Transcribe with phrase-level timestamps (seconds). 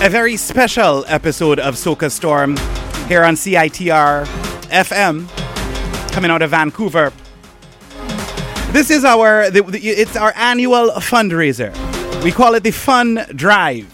[0.00, 2.56] A very special episode of Soca Storm
[3.08, 4.26] here on CITR
[4.70, 5.28] FM,
[6.12, 7.12] coming out of Vancouver.
[8.70, 11.74] This is our the, the, it's our annual fundraiser.
[12.22, 13.92] We call it the Fun Drive.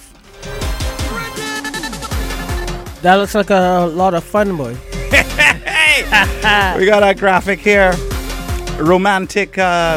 [3.00, 4.74] That looks like a lot of fun, boy.
[6.78, 7.94] we got a graphic here.
[8.78, 9.96] Romantic uh,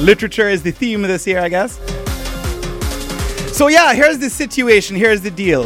[0.00, 1.80] literature is the theme this year, I guess.
[3.60, 4.96] So, yeah, here's the situation.
[4.96, 5.64] Here's the deal.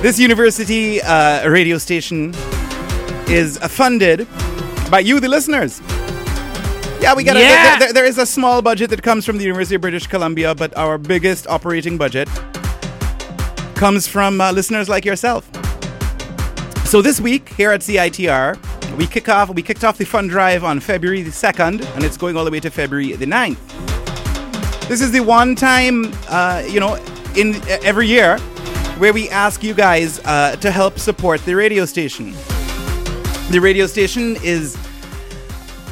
[0.00, 2.32] This university uh, radio station
[3.28, 4.26] is funded
[4.90, 5.82] by you, the listeners.
[6.98, 7.76] Yeah, we got Yeah.
[7.76, 10.54] a, there, there is a small budget that comes from the University of British Columbia,
[10.54, 12.26] but our biggest operating budget
[13.74, 15.44] comes from uh, listeners like yourself.
[16.86, 18.56] So this week here at CITR,
[18.96, 19.50] we kick off.
[19.50, 22.50] We kicked off the fund drive on February the second, and it's going all the
[22.50, 23.95] way to February the 9th.
[24.88, 26.94] This is the one time, uh, you know,
[27.36, 28.38] in uh, every year
[28.98, 32.32] where we ask you guys uh, to help support the radio station.
[33.50, 34.78] The radio station is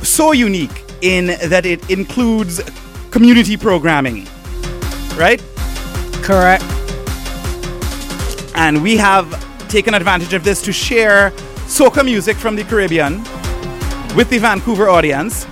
[0.02, 2.60] so unique in that it includes
[3.10, 4.26] community programming,
[5.16, 5.42] right?
[6.22, 6.64] Correct.
[8.54, 9.26] and we have
[9.68, 11.30] taken advantage of this to share
[11.66, 13.18] soca music from the Caribbean
[14.14, 15.46] with the Vancouver audience,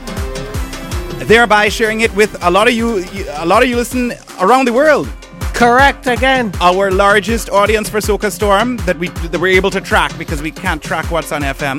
[1.24, 3.04] thereby sharing it with a lot of you.
[3.36, 5.08] A lot of you listen around the world.
[5.54, 6.52] Correct again.
[6.60, 10.50] Our largest audience for Soca Storm that we that we're able to track because we
[10.50, 11.78] can't track what's on FM.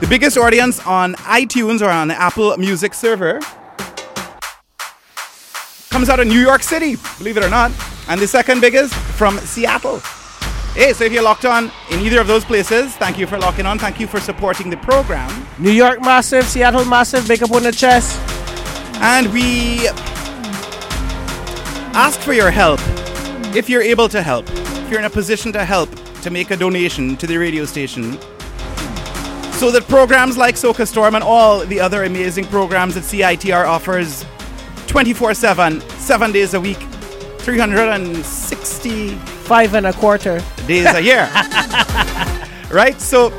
[0.00, 3.40] The biggest audience on iTunes or on the Apple Music server
[5.90, 7.72] comes out of New York City, believe it or not.
[8.08, 10.00] And the second biggest from Seattle.
[10.78, 13.66] Hey, so if you're locked on in either of those places, thank you for locking
[13.66, 13.80] on.
[13.80, 15.28] Thank you for supporting the program.
[15.58, 18.16] New York massive, Seattle massive, big up on the chest.
[19.00, 19.88] And we
[21.98, 22.78] ask for your help
[23.56, 24.48] if you're able to help.
[24.48, 25.90] If you're in a position to help
[26.22, 28.12] to make a donation to the radio station
[29.54, 34.24] so that programs like Soca Storm and all the other amazing programs that CITR offers
[34.86, 36.78] 24 7, 7 days a week,
[37.40, 40.40] 360 Five and a quarter.
[40.66, 41.28] days a year.
[42.70, 43.00] right?
[43.00, 43.30] So,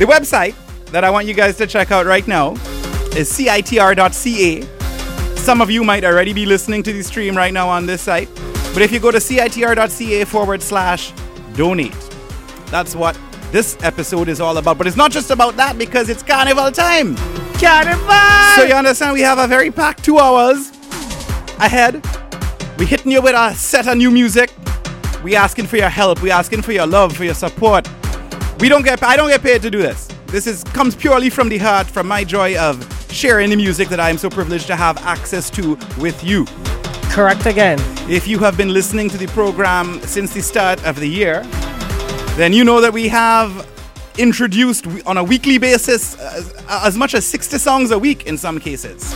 [0.00, 0.56] the website
[0.86, 2.54] that I want you guys to check out right now
[3.14, 4.62] is citr.ca.
[5.36, 8.28] Some of you might already be listening to the stream right now on this site.
[8.74, 11.12] But if you go to citr.ca forward slash
[11.54, 11.94] donate,
[12.66, 13.16] that's what
[13.52, 14.76] this episode is all about.
[14.76, 17.14] But it's not just about that because it's carnival time.
[17.60, 18.56] Carnival!
[18.56, 20.70] So you understand we have a very packed two hours
[21.60, 22.04] ahead.
[22.76, 24.50] We're hitting you with a set of new music.
[25.22, 26.22] We asking for your help.
[26.22, 27.88] We asking for your love, for your support.
[28.58, 30.08] We don't get I don't get paid to do this.
[30.26, 34.00] This is comes purely from the heart, from my joy of sharing the music that
[34.00, 36.46] I am so privileged to have access to with you.
[37.10, 37.78] Correct again.
[38.08, 41.42] If you have been listening to the program since the start of the year,
[42.36, 43.68] then you know that we have
[44.16, 48.58] introduced on a weekly basis as, as much as 60 songs a week in some
[48.60, 49.12] cases.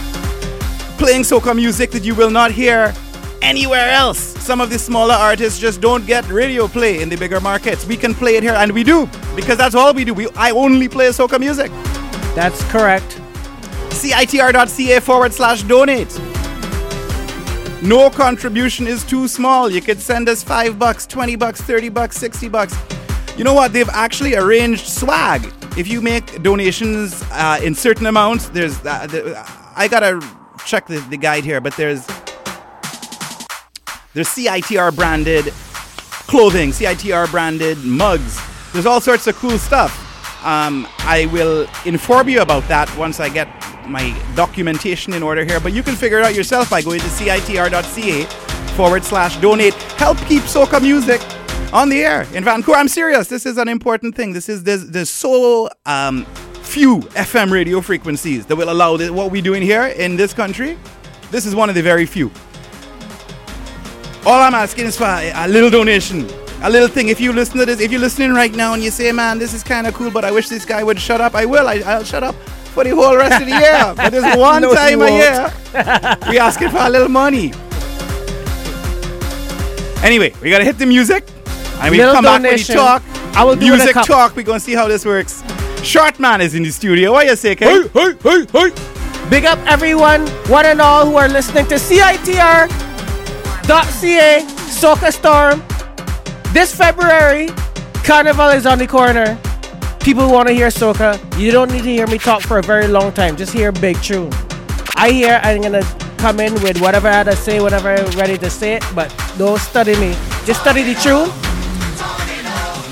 [0.98, 2.92] Playing soca music that you will not hear
[3.44, 4.19] anywhere else.
[4.43, 7.87] Some of the smaller artists just don't get radio play in the bigger markets.
[7.87, 9.06] We can play it here, and we do
[9.37, 10.15] because that's all we do.
[10.15, 11.71] We, I only play soca music.
[12.34, 13.21] That's correct.
[13.91, 16.12] CITR.ca forward slash donate.
[17.83, 19.71] No contribution is too small.
[19.71, 22.75] You could send us five bucks, 20 bucks, 30 bucks, 60 bucks.
[23.37, 23.72] You know what?
[23.72, 25.53] They've actually arranged swag.
[25.77, 28.78] If you make donations uh, in certain amounts, there's.
[28.84, 29.44] Uh, the,
[29.77, 30.27] I gotta
[30.65, 32.06] check the, the guide here, but there's.
[34.15, 35.47] There's CITR branded
[36.27, 38.41] clothing, CITR branded mugs.
[38.73, 40.01] There's all sorts of cool stuff.
[40.45, 43.49] Um, I will inform you about that once I get
[43.89, 47.07] my documentation in order here, but you can figure it out yourself by going to
[47.07, 48.25] citr.ca
[48.77, 49.75] forward slash donate.
[49.75, 51.21] Help keep soca music
[51.73, 52.79] on the air in Vancouver.
[52.79, 53.29] I'm serious.
[53.29, 54.33] This is an important thing.
[54.33, 56.25] This is there's, there's so um,
[56.63, 60.79] few FM radio frequencies that will allow this, what we're doing here in this country.
[61.31, 62.31] This is one of the very few.
[64.27, 66.27] All I'm asking is for a, a little donation.
[66.63, 67.09] A little thing.
[67.09, 69.53] If you listen to this, if you're listening right now and you say, man, this
[69.53, 71.69] is kind of cool, but I wish this guy would shut up, I will.
[71.69, 72.34] I, I'll shut up
[72.75, 73.93] for the whole rest of the year.
[73.97, 75.53] But there's one No, time a year
[76.31, 77.53] we asking for a little money.
[80.03, 81.25] Anyway, we gotta hit the music.
[81.81, 82.77] And we Little come back with donation.
[82.77, 83.03] the talk.
[83.37, 84.37] I will do it a music talk.
[84.37, 85.43] We're gonna see how this works.
[85.83, 87.13] Short man is in the studio.
[87.13, 87.89] What you say, Ken?
[87.93, 88.71] hey, hey, hey.
[89.28, 91.78] Big up everyone, one and all who are listening to
[93.65, 95.63] CITR.ca Soca Storm.
[96.53, 97.49] This February,
[98.05, 99.39] Carnival is on the corner.
[100.01, 101.19] People want to hear soca.
[101.39, 103.37] You don't need to hear me talk for a very long time.
[103.37, 104.31] Just hear big tune.
[104.97, 105.83] I hear I'm gonna
[106.19, 109.09] come in with whatever I had to say, whatever I'm ready to say it, but
[109.39, 110.13] don't study me.
[110.45, 111.33] Just study the tune.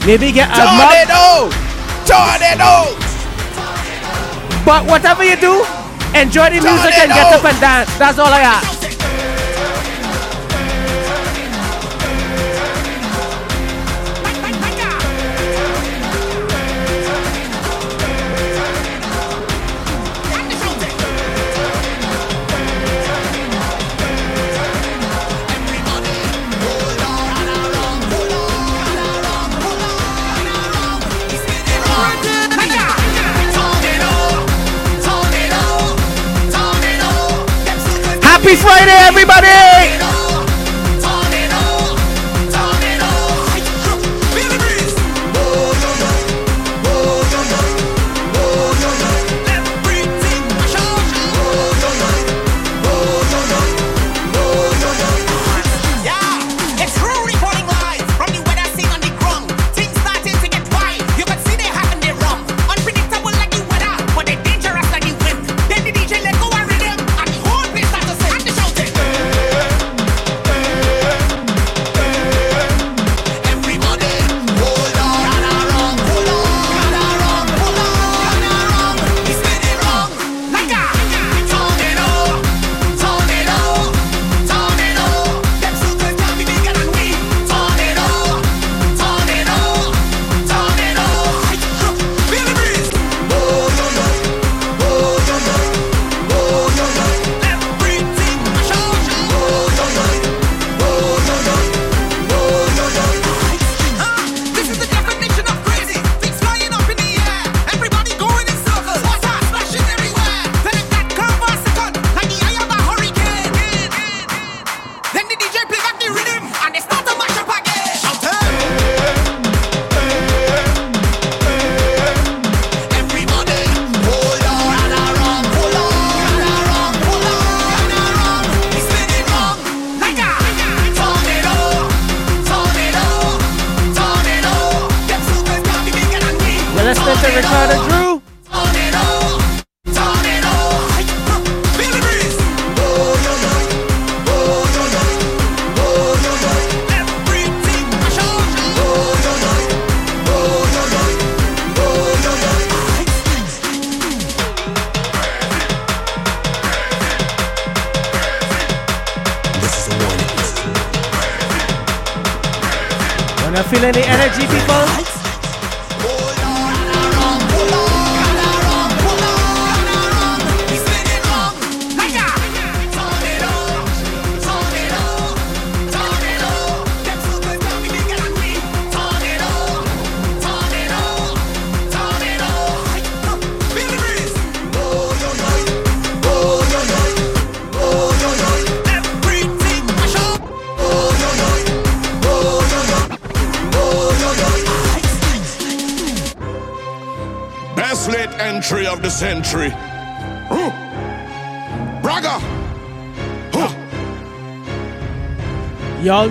[0.07, 0.89] Maybe get a mug.
[0.89, 1.53] Tornado!
[2.09, 2.97] Tornado!
[4.65, 5.67] But whatever you do,
[6.19, 7.99] enjoy the music and get up and dance.
[7.99, 8.81] That's all I ask.
[38.53, 40.02] Happy Friday, everybody!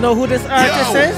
[0.02, 1.00] Know who this artist Yo.
[1.00, 1.16] is?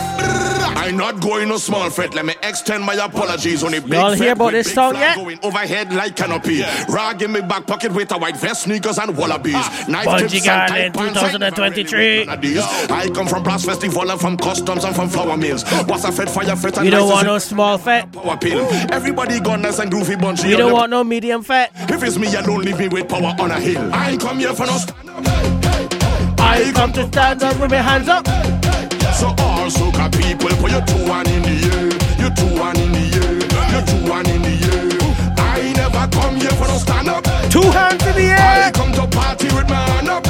[0.77, 2.13] I'm not going no small fret.
[2.15, 5.17] Let me extend my apologies on a big Y'all hear about this song yet?
[5.17, 6.63] Going overhead like canopy.
[6.91, 9.55] Rag in my back pocket with a white vest, sneakers and wallabies.
[9.57, 9.85] Ah.
[9.89, 11.21] Knife Bungee tips and Garden tight pants.
[11.21, 12.25] 2023.
[12.27, 12.59] None of these.
[12.91, 15.65] I come from brass festival and from customs and from flour mills.
[15.87, 18.13] What's a fed fire fret and We don't nice want as no a small fat.
[18.13, 18.69] power pill.
[18.93, 20.49] Everybody gone nice and groovy bunchy.
[20.49, 21.71] We on don't the- want no medium fat.
[21.89, 23.91] If it's me alone, leave me with power on a hill.
[23.95, 25.04] I ain't come here for no stand up.
[26.55, 28.27] I come to stand up with my hands up.
[29.19, 31.91] So all soca people, put your two one in the air.
[32.23, 33.35] Your two one in the air.
[33.75, 35.35] Your two one in the air.
[35.37, 37.25] I never come here for no stand up.
[37.51, 38.71] Two hands in the I air.
[38.73, 40.27] come to party with my hand up.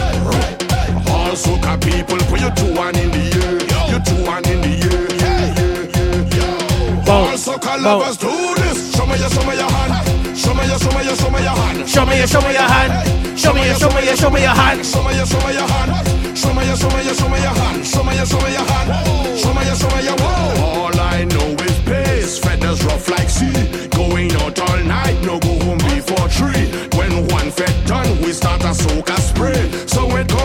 [1.13, 3.91] All soca people, put your two one in the air.
[3.93, 5.05] Your two one in the air.
[5.21, 7.13] Yeah, yeah, yeah.
[7.13, 8.97] All soca lovers do this.
[8.97, 10.14] Show me your, show me your hand.
[10.45, 11.89] Show me your, show me your, show me your hand.
[11.89, 13.39] Show me your, show me your hand.
[13.39, 14.85] Show me your, show me your, show me your hand.
[14.85, 16.37] Show me your, show me your hand.
[16.37, 17.87] Show me your, show me your, show me your hand.
[17.87, 19.39] Show me your, show me your hand.
[19.41, 20.85] Show me your, show me your whoa.
[20.85, 22.39] All I know is pace.
[22.39, 23.89] Feathers rough like sea.
[23.97, 26.69] Going out all night, no go home before three.
[26.99, 29.57] When one fed done, we start a soca spray.
[29.87, 30.44] So we go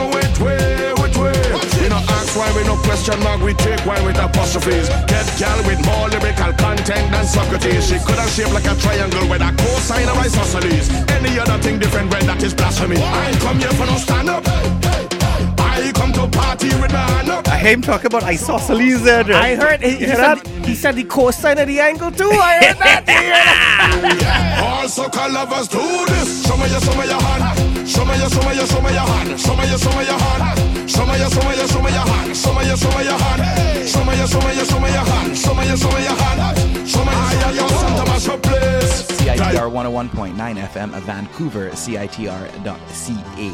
[2.70, 4.90] no ask why we no question mark we take one with apostrophes.
[5.08, 7.88] Get gal with more lyrical content than Socrates.
[7.90, 10.90] She could have shaped like a triangle with a cosine of isosceles.
[11.10, 12.98] Any other thing different, red, that is blasphemy.
[12.98, 14.44] I ain't come here for no stand up.
[15.60, 17.48] I come to party with my hand up.
[17.48, 19.24] I hear him talk about isosceles there.
[19.24, 19.36] Dre.
[19.36, 20.48] I heard he, he, said, that?
[20.66, 22.30] he said the cosine of the angle too.
[22.30, 23.04] I heard that.
[23.08, 24.64] You hear that?
[24.64, 26.46] All soca lovers do this.
[26.46, 27.90] Show me your, show me your hand.
[27.90, 29.40] Show me your, show me your, show me your hand.
[29.40, 30.69] Show me your, show me your hand.
[39.18, 43.50] CITR 101.9 FM Vancouver, CITR.ca.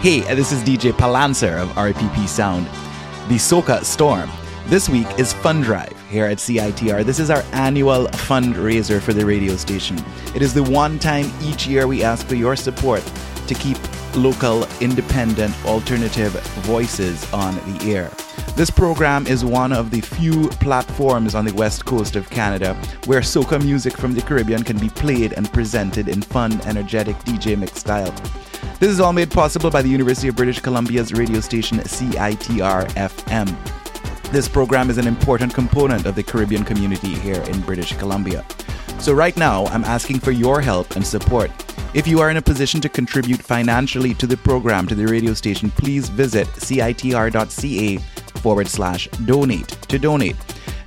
[0.00, 2.66] Hey, uh, this is DJ Palancer of RPP Sound.
[3.28, 4.30] The Soca Storm.
[4.66, 7.04] This week is Fund Drive here at CITR.
[7.04, 9.98] This is our annual fundraiser for the radio station.
[10.34, 13.02] It is the one time each year we ask for your support
[13.46, 13.76] to keep
[14.16, 18.10] local, independent, alternative voices on the air.
[18.56, 22.74] This program is one of the few platforms on the west coast of Canada
[23.06, 27.56] where soca music from the Caribbean can be played and presented in fun, energetic DJ
[27.56, 28.12] mix style.
[28.80, 34.30] This is all made possible by the University of British Columbia's radio station CITR FM.
[34.30, 38.44] This program is an important component of the Caribbean community here in British Columbia.
[38.98, 41.50] So, right now, I'm asking for your help and support.
[41.92, 45.34] If you are in a position to contribute financially to the program, to the radio
[45.34, 47.96] station, please visit citr.ca
[48.40, 50.36] forward slash donate to donate.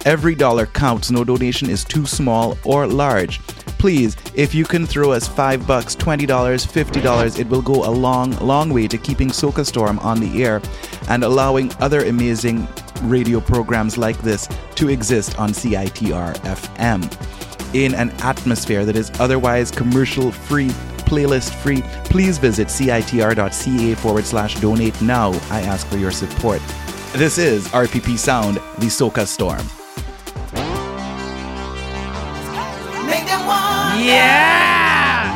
[0.06, 3.42] Every dollar counts, no donation is too small or large.
[3.80, 7.84] Please, if you can throw us five bucks, twenty dollars, fifty dollars, it will go
[7.84, 10.62] a long, long way to keeping Soca Storm on the air
[11.10, 12.66] and allowing other amazing
[13.02, 17.76] radio programs like this to exist on CITR FM.
[17.76, 20.72] In an atmosphere that is otherwise commercial free,
[21.14, 25.30] playlist free, please visit citr.ca forward slash donate now.
[25.52, 26.60] I ask for your support.
[27.14, 29.62] This is RPP Sound, the Soca Storm.
[33.06, 35.30] Make them wonder, Yeah.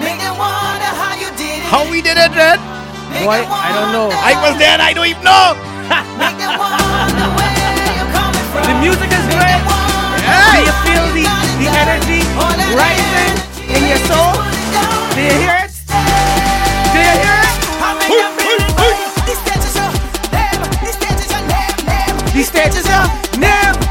[0.00, 1.68] make them wonder how you did it.
[1.68, 2.56] How we did it, Red?
[3.12, 4.08] Make Boy, I don't know.
[4.08, 5.52] I was there and I don't even know.
[6.16, 8.64] Make them wonder where you're coming from.
[8.64, 9.60] The music is great.
[9.60, 11.24] them wonder Do you feel the,
[11.60, 12.20] the energy
[12.72, 13.36] rising
[13.76, 14.55] in your soul?
[15.14, 15.72] Do you hear it?
[16.92, 17.52] Do you hear it?
[17.80, 18.46] how many of them
[19.26, 19.90] This stage is your.
[20.82, 22.16] This stage is your name, name.
[22.34, 23.06] These stages are
[23.38, 23.85] name.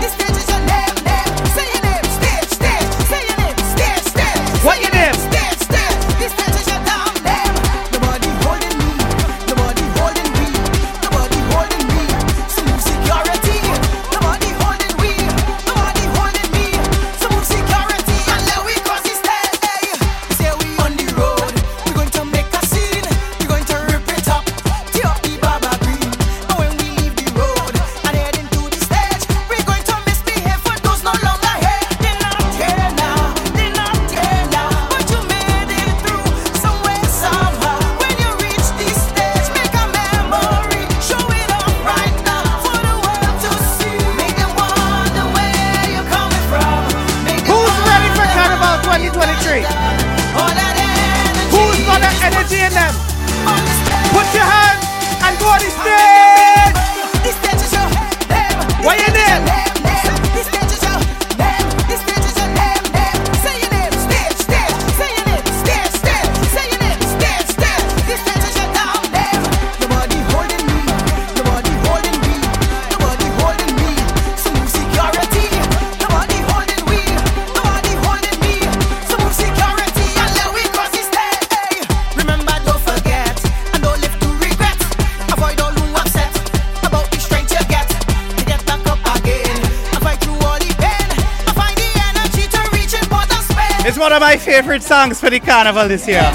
[93.95, 96.29] It's one of my favorite songs for the carnival this year.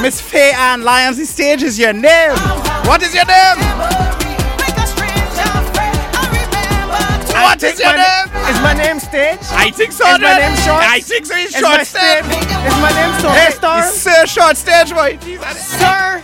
[0.00, 2.38] Miss Faye Ann Lyons, the stage is your name.
[2.86, 3.58] What is your name?
[3.58, 5.98] Make a stranger friend.
[6.14, 8.30] I remember to I What is your name?
[8.46, 9.40] Is my name Stage?
[9.50, 10.06] I think so.
[10.06, 10.84] Is my name short?
[10.86, 11.34] I think so.
[11.34, 12.24] Is short stage.
[12.30, 15.18] Is my name Soca Hey, he's Sir Short Stage Boy.
[15.56, 16.22] Sir,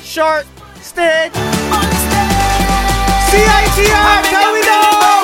[0.00, 0.46] short
[0.80, 1.36] stage.
[1.36, 2.32] on the stage.
[3.28, 5.21] CITR, tell we know.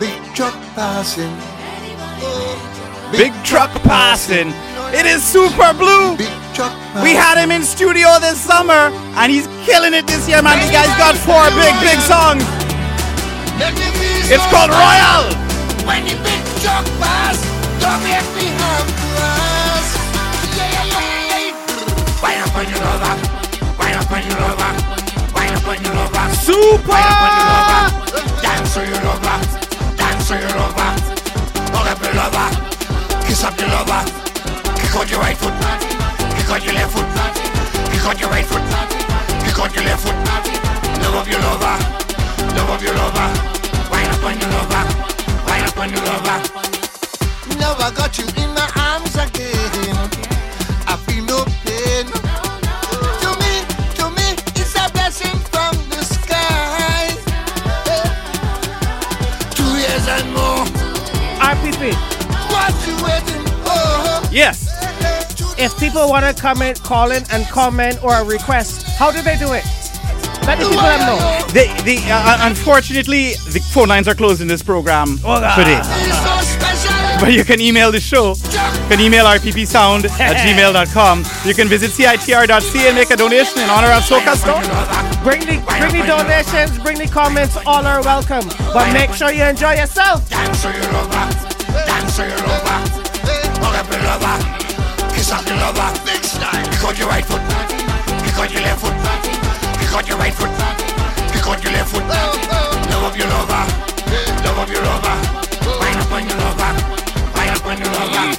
[0.00, 1.30] Big truck passing.
[2.22, 4.48] Oh, big truck passing.
[4.98, 6.16] It is Super Blue.
[6.16, 6.39] Big truck
[7.02, 10.58] We had him in studio this summer, and he's killing it this year, man.
[10.58, 12.44] The guy's got four big, big songs.
[14.28, 15.30] It's called Royal.
[15.86, 17.40] When the big truck pass,
[17.80, 19.86] don't make me have glass.
[20.56, 21.56] Yeah, yeah, yeah.
[26.34, 26.88] Super.
[26.90, 27.84] Wind up on your lover,
[28.42, 29.38] dance to your lover,
[29.96, 30.90] dance to your lover.
[31.72, 32.48] Hold up your lover,
[33.24, 34.02] kiss up your lover,
[34.76, 35.99] kick out your right foot,
[36.50, 37.06] kick out your left foot,
[37.92, 38.62] kick out your right foot,
[39.44, 40.14] kick out your left foot.
[41.00, 41.78] Love up your lover,
[42.56, 43.28] love up your lover,
[43.88, 44.82] wind up on your lover,
[45.46, 46.42] wind up on your lover.
[47.60, 50.10] Now I got you in my arms again.
[50.90, 52.06] I feel no pain.
[53.22, 53.62] To me,
[53.94, 57.14] to me, it's a blessing from the sky.
[59.54, 60.66] Two years and more.
[61.38, 61.94] RPP.
[62.50, 64.34] What you waiting for?
[64.34, 64.69] Yes.
[65.62, 69.36] If people want to comment, call in and comment or a request, how do they
[69.36, 69.62] do it?
[70.46, 71.18] Let the people them know.
[71.48, 75.76] The, the, uh, unfortunately, the phone lines are closed in this program today.
[75.76, 77.20] It's so special.
[77.20, 78.36] But you can email the show.
[78.36, 81.24] You can email rppsound at gmail.com.
[81.44, 84.64] You can visit citr.ca and make a donation in honor of Soca Storm.
[85.22, 88.48] Bring the bring the donations, bring the comments, all are welcome.
[88.72, 90.26] But make sure you enjoy yourself.
[90.30, 91.28] Dance your lover,
[91.84, 93.00] dance to your lover.
[95.30, 96.04] Hold up your lover, kiss up your lover.
[96.04, 96.66] Big style.
[96.70, 97.40] Kick out your right foot,
[98.24, 98.94] kick out your left foot,
[99.78, 100.50] kick out your right foot,
[101.30, 102.02] kick out your left foot.
[102.90, 103.62] Love up your lover,
[104.42, 105.14] love up your lover.
[105.78, 106.72] Wind up on your lover,
[107.36, 108.38] wind up on your lover.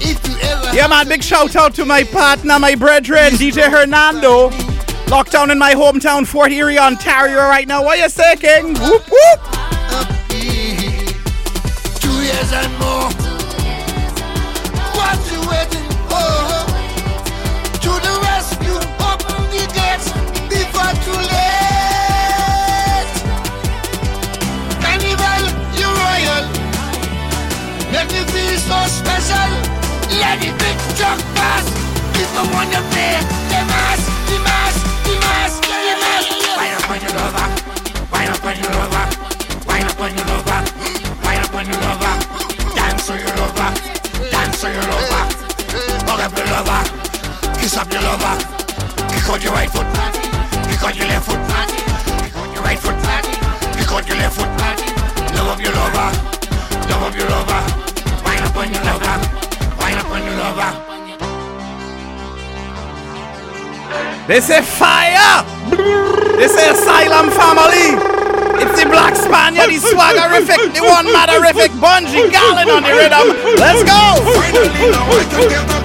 [0.00, 4.50] If you ever Yeah, man, big shout out to my partner, my brethren, DJ Hernando.
[5.08, 7.84] Locked down in my hometown, Fort Erie, Ontario, right now.
[7.84, 8.74] What you say, King?
[8.74, 9.40] Whoop, whoop.
[12.00, 13.35] Two years and more.
[28.66, 29.48] So special.
[30.18, 31.64] Let the big truck pass.
[32.14, 33.14] People wanna play
[33.50, 34.74] the mass, the mass,
[35.06, 36.24] the mass, the mass.
[36.58, 37.46] Wind up on your lover,
[38.10, 39.04] wind up on your lover,
[39.68, 40.60] wind up on your lover,
[41.22, 42.14] wind up on your lover.
[42.74, 43.70] Dance to your lover,
[44.34, 45.22] dance to your lover.
[46.06, 46.80] Hug up your lover,
[47.60, 48.34] kiss up your lover.
[49.12, 49.86] Kick out your right foot,
[50.66, 51.45] kick out your left foot,
[64.26, 65.44] They say fire.
[66.36, 67.94] They say asylum family.
[68.58, 73.36] It's the Black Spaniard, the swaggerific, the one maderific, Bunji Garlin on the rhythm.
[73.56, 75.75] Let's go.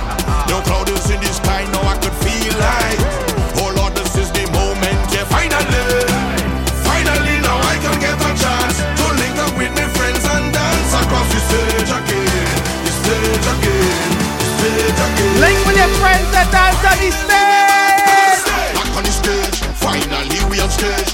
[0.48, 2.98] No cloud is in the sky, now I could feel like
[3.62, 6.02] Oh Lord, this is the moment, yeah, finally
[6.82, 10.90] Finally, now I can get a chance To link up with my friends and dance
[10.90, 12.50] Across the stage again
[12.82, 14.10] The stage again
[14.42, 18.42] The stage again Link with your friends that dance on the stage.
[18.74, 21.10] Back on the stage, finally we on stage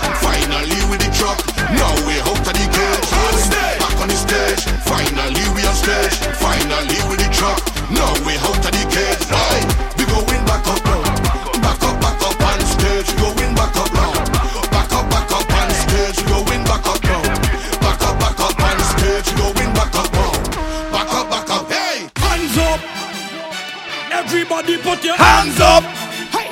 [24.57, 25.85] Everybody put your Hands up.
[26.33, 26.49] Hey.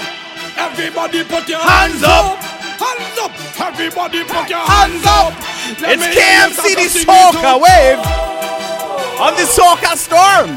[0.60, 2.36] Everybody put your Hands up.
[2.36, 3.32] Hands up.
[3.58, 5.32] Everybody put your Hands up.
[5.80, 7.96] Let It's me hear you KMC, the sing it soca wave
[9.18, 10.50] on the soca storm.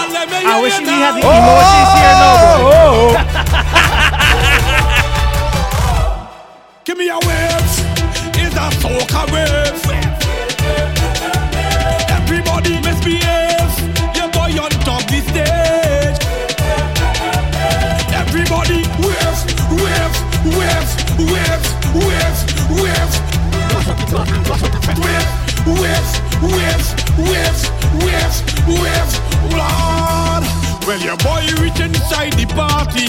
[0.00, 1.36] And let me I wish you we had the now.
[1.36, 2.72] emojis here now, bro.
[2.72, 3.20] Oh.
[6.86, 7.68] Give me a wave.
[8.40, 9.76] It's a soca wave.
[12.08, 13.39] Everybody misbehave.
[21.26, 22.40] Wave, wave,
[22.80, 23.14] wave.
[25.66, 26.10] Wave,
[26.42, 26.86] wave,
[27.18, 27.60] wave,
[28.04, 29.12] wave, wave,
[29.52, 30.44] Lord.
[30.86, 33.06] Well, your boy reach inside the party,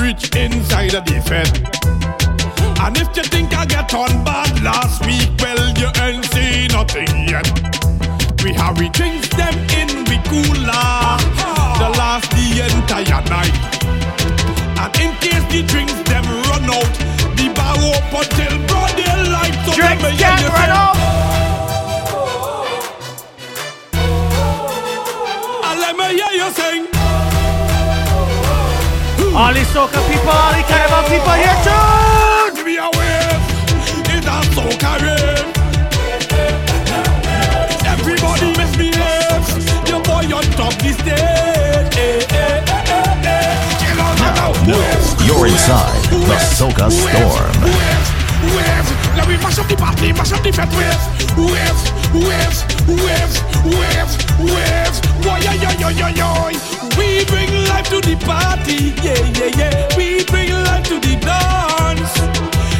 [0.00, 1.50] reach inside of the fed.
[2.80, 7.28] And if you think I get on bad last week, well, you ain't seen nothing
[7.28, 7.46] yet.
[8.42, 11.16] We have we drinks them in we cooler
[11.78, 13.85] the last the entire night.
[14.86, 16.94] And in case the drinks them run out,
[17.34, 19.50] the bar open till broad daylight.
[19.66, 20.96] So Drinks let me hear can't you run out.
[25.66, 26.86] And let me hear you sing.
[29.34, 32.54] All these soca people, all the carnival people here too.
[32.54, 33.42] Give me a wave.
[34.14, 35.50] It's a soca rave.
[37.90, 39.88] Everybody misbehave.
[39.88, 42.25] Your boy on top the stage.
[44.66, 47.54] You're inside the Soca Storm.
[48.50, 48.90] Waves,
[49.38, 51.06] mash up the party, mash up the waves.
[51.38, 54.98] Waves, waves, waves, waves,
[56.18, 56.50] yo.
[56.98, 59.96] We bring life to the party, yeah, yeah, yeah.
[59.96, 62.75] We bring life to the dance.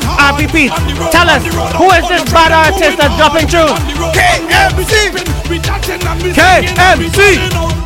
[0.00, 0.68] RPP,
[1.10, 1.44] tell us,
[1.76, 3.66] who is this bad artist that's dropping the
[4.12, 5.50] KMC.
[5.50, 7.85] we dancing and we singing and we KMC.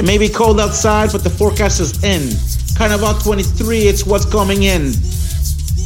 [0.00, 2.32] It may be cold outside, but the forecast is in.
[2.74, 4.92] Carnival 23, it's what's coming in.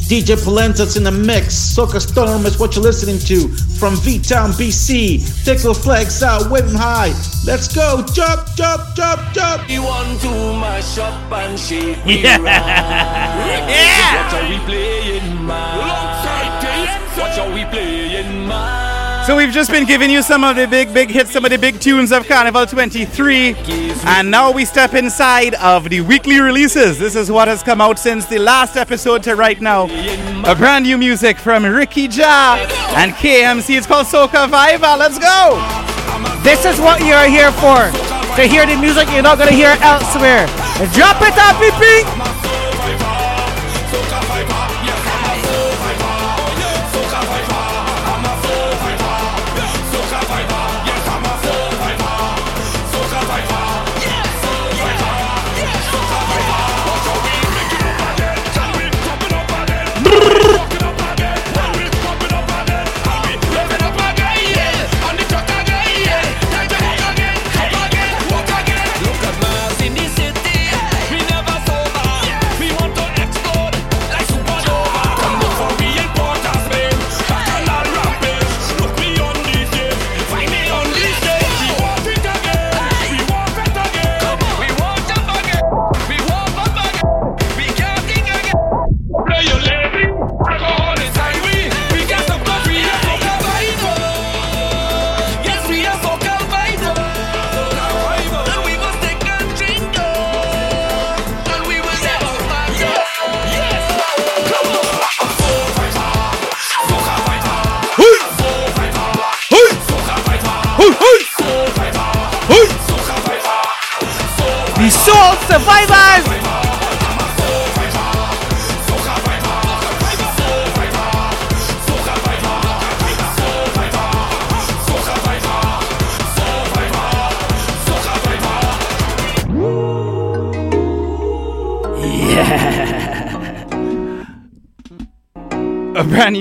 [0.07, 1.47] DJ Polenta's in the mix.
[1.75, 5.43] Soca Storm is what you're listening to from V Town, BC.
[5.43, 7.11] Tickle flags out, waving high.
[7.45, 9.69] Let's go, jump, jump, jump, jump.
[9.69, 12.37] You want to mash up and shake me Yeah.
[12.37, 12.47] round.
[13.67, 14.31] Yeah.
[14.31, 15.94] What are we playing, man?
[19.25, 21.57] So we've just been giving you some of the big, big hits, some of the
[21.57, 23.55] big tunes of Carnival 23.
[24.05, 26.99] And now we step inside of the weekly releases.
[26.99, 29.85] This is what has come out since the last episode to right now.
[30.45, 32.59] A brand new music from Ricky Jai
[32.95, 33.75] and KMC.
[33.75, 34.95] It's called Soca Viva.
[34.95, 35.57] Let's go.
[36.43, 37.89] This is what you're here for.
[38.35, 40.45] To hear the music you're not gonna hear elsewhere.
[40.93, 42.24] Drop it up, PP.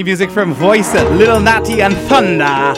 [0.04, 2.74] music from Voice, Little Natty, and Thunder.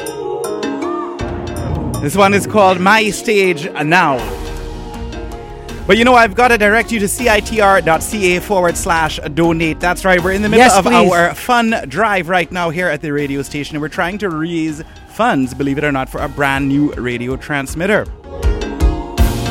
[2.00, 4.18] This one is called My Stage Now.
[5.86, 9.80] But you know, I've got to direct you to citr.ca forward slash donate.
[9.80, 11.12] That's right, we're in the middle yes, of please.
[11.12, 15.52] our fun drive right now here at the radio station, we're trying to raise funds,
[15.52, 18.04] believe it or not, for a brand new radio transmitter.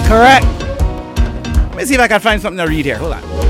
[0.08, 0.46] Correct.
[0.46, 2.98] Let me see if I can find something to read here.
[2.98, 3.45] Hold on.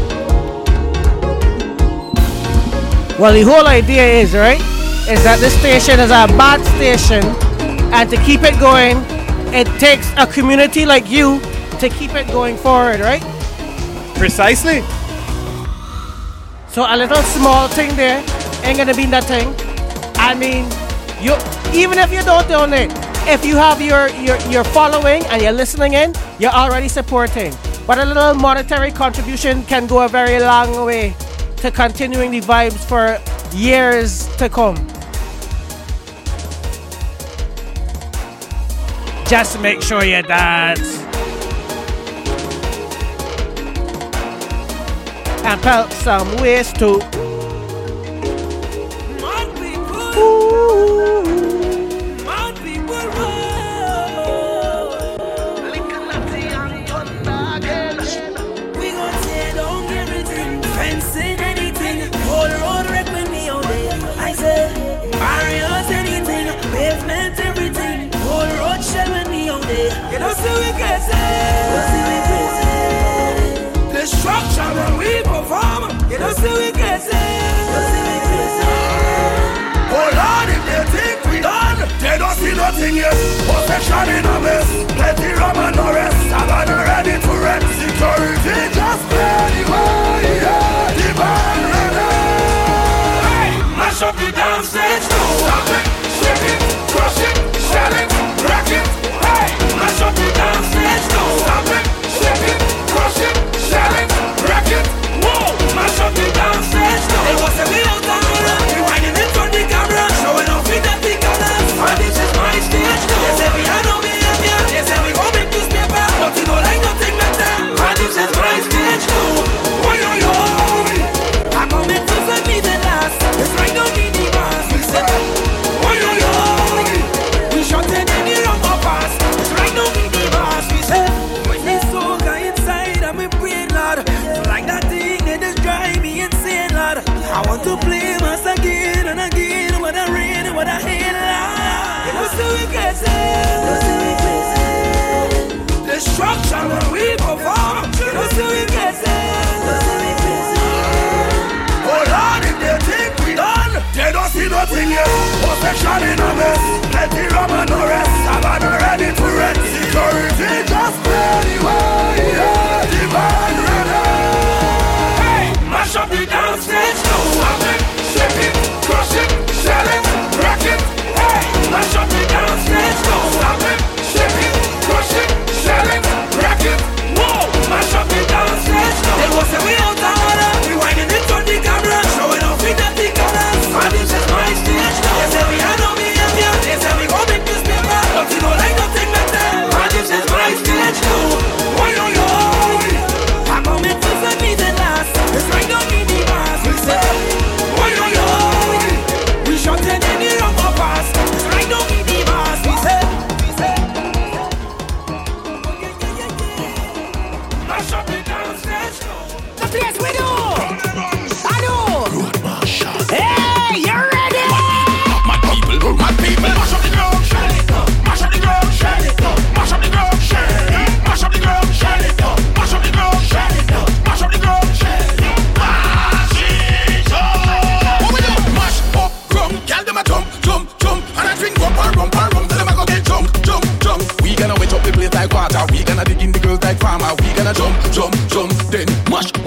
[3.17, 4.59] Well, the whole idea is, right,
[5.07, 7.23] is that this station is a bad station,
[7.95, 8.97] and to keep it going,
[9.55, 11.39] it takes a community like you
[11.79, 13.23] to keep it going forward, right?
[14.15, 14.81] Precisely.
[16.67, 18.19] So a little small thing there
[18.67, 19.47] ain't gonna be nothing.
[20.19, 20.67] I mean,
[21.23, 21.39] you
[21.71, 22.91] even if you don't donate,
[23.31, 27.55] if you have your your, your following and you're listening in, you're already supporting.
[27.87, 31.15] But a little monetary contribution can go a very long way
[31.65, 33.17] to continuing the vibes for
[33.57, 34.75] years to come.
[39.27, 40.99] Just make sure you dance.
[45.43, 47.01] And pelt some ways too.
[50.17, 51.44] Ooh.
[72.27, 72.69] crazy.
[73.93, 77.15] The structure that we perform, you know, see we crazy.
[79.93, 83.15] Oh Lord, if they think we done, they don't see nothing yet.
[83.45, 86.17] Possession in a mess, plenty rum and no rest.
[86.33, 86.85] I'm to.
[87.75, 89.05] Security just
[93.77, 95.03] mash up the dance stage.
[95.03, 95.85] Stop it,
[96.19, 96.59] shake it,
[96.91, 97.35] crush it,
[97.93, 98.24] it.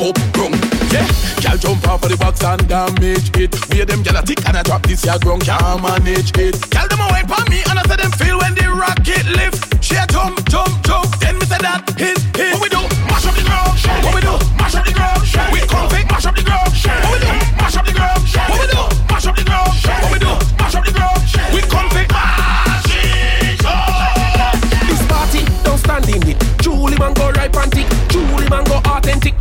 [0.00, 0.54] up, come.
[0.88, 1.04] Yeah,
[1.42, 3.52] girl jump off of the box and damage it.
[3.68, 6.56] Wear them gyal a tick and I drop this here ground can't manage it.
[6.70, 9.84] Girl them a wipe on me and I say them feel when the rocket lift.
[9.84, 11.10] She a jump, jump, jump.
[11.20, 12.54] Then me say that hit, hit.
[12.54, 12.80] What we do?
[13.10, 13.74] Mash up the ground.
[14.04, 14.34] What we do?
[14.56, 15.20] Mash up the ground.
[15.52, 16.70] We come fake, mash up the ground.
[16.72, 17.32] What we do?
[17.58, 18.20] Mash up the ground.
[18.24, 18.82] What we do?
[19.12, 19.72] Mash up the ground.
[19.76, 20.32] What we do?
[20.56, 21.18] Mash up the ground.
[21.52, 24.56] We come fake, mash it up.
[24.88, 26.38] This party don't stand in it.
[26.62, 27.88] Truly man go right pantic.
[28.08, 29.34] Truly man go authentic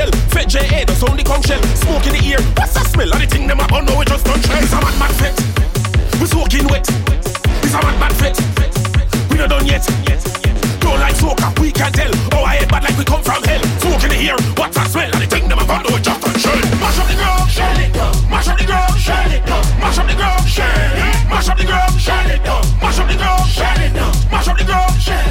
[0.00, 0.84] shell, fed J.A.
[0.84, 1.62] the sound the conch shell.
[1.84, 3.10] Smoke in the ear, what's that smell?
[3.12, 4.62] And the thing them on, no, we just don't shell.
[4.62, 5.36] It's a mad mad fet.
[6.20, 6.86] We soaking wet.
[7.64, 8.36] It's a mad mad fet.
[9.30, 9.84] We not done yet.
[10.80, 12.12] Don't like soca, we can tell.
[12.32, 13.62] Oh, I head bad like we come from hell.
[13.80, 15.10] Smoke in the ear, what's that smell?
[15.12, 16.60] And the thing them on, no, we just don't shell.
[16.80, 18.14] Mash up the ground, shell it down.
[18.30, 19.64] Mash up the ground, shell it down.
[19.80, 21.28] Mash up the ground, shell it.
[21.28, 22.62] Mash up the ground, shell it down.
[22.80, 24.12] Mash up the ground, shell it down.
[24.32, 25.29] Mash up the ground, shell it.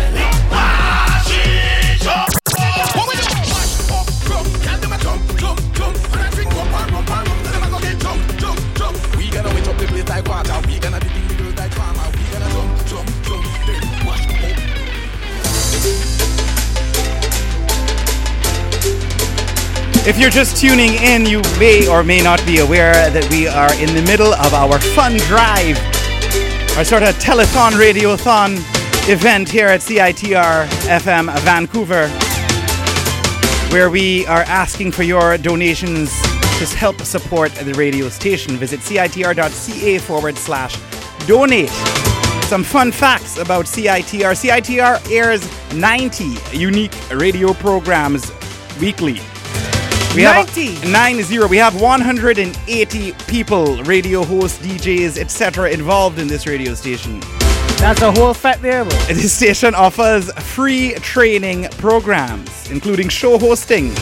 [20.10, 23.72] If you're just tuning in, you may or may not be aware that we are
[23.76, 25.78] in the middle of our fun drive,
[26.76, 28.58] our sort of telethon radiothon
[29.08, 32.08] event here at CITR FM Vancouver,
[33.72, 36.10] where we are asking for your donations
[36.58, 38.58] to help support the radio station.
[38.58, 40.76] Visit citr.ca forward slash
[41.28, 41.70] donate.
[42.50, 44.34] Some fun facts about CITR.
[44.34, 48.32] CITR airs 90 unique radio programs
[48.82, 49.20] weekly.
[50.16, 50.66] We 90?
[50.76, 51.50] have.
[51.50, 57.20] We have 180 people, radio hosts, DJs, etc., involved in this radio station.
[57.78, 58.98] That's a whole fact there, bro.
[59.08, 63.94] This station offers free training programs, including show hosting,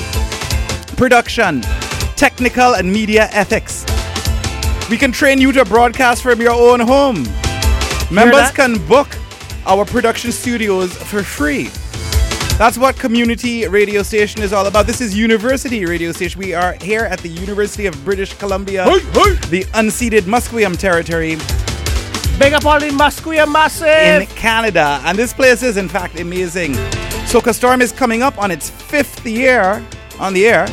[0.96, 1.62] production,
[2.16, 3.86] technical and media ethics.
[4.90, 7.24] We can train you to broadcast from your own home.
[8.10, 8.54] Members that?
[8.56, 9.10] can book
[9.66, 11.70] our production studios for free.
[12.58, 14.88] That's what community radio station is all about.
[14.88, 16.40] This is university radio station.
[16.40, 21.36] We are here at the University of British Columbia, the unceded Musqueam territory
[22.40, 23.84] Big up all the Musqueam masses.
[23.84, 24.26] in.
[24.36, 25.00] Canada.
[25.06, 26.74] And this place is, in fact, amazing.
[27.30, 29.86] Soca Storm is coming up on its fifth year
[30.20, 30.66] on the air.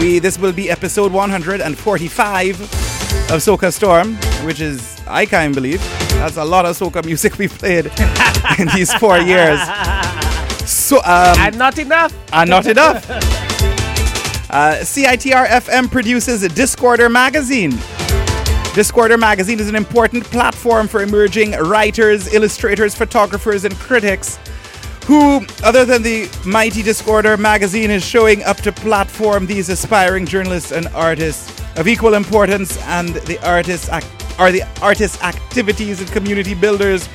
[0.00, 5.80] We This will be episode 145 of Soca Storm, which is, I can't believe,
[6.24, 7.84] that's a lot of Soca music we played
[8.58, 9.60] in these four years.
[10.66, 12.14] So, um, and not enough.
[12.32, 13.04] and not enough.
[14.48, 17.72] Uh, CITR FM produces Discorder Magazine.
[18.72, 24.38] Discorder Magazine is an important platform for emerging writers, illustrators, photographers, and critics
[25.04, 30.72] who, other than the mighty Discorder Magazine, is showing up to platform these aspiring journalists
[30.72, 34.06] and artists of equal importance and the artists act-
[34.38, 37.08] are the artists' activities and community builders.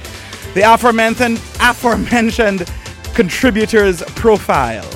[0.54, 2.72] The aforementioned, aforementioned
[3.14, 4.90] contributors profile.